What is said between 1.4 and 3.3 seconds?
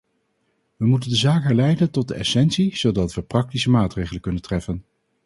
herleiden tot de essentie zodat we